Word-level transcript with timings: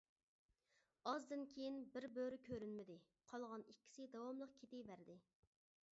ئازدىن 1.11 1.43
كېيىن، 1.57 1.77
بىر 1.97 2.07
بۆرە 2.15 2.41
كۆرۈنمىدى، 2.49 2.95
قالغان 3.33 3.67
ئىككىسى 3.75 4.11
داۋاملىق 4.17 4.59
كېتىۋەردى. 4.63 5.19